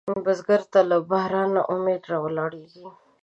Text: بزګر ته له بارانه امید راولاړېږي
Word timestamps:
بزګر 0.25 0.61
ته 0.71 0.79
له 0.89 0.97
بارانه 1.09 1.61
امید 1.73 2.01
راولاړېږي 2.11 2.85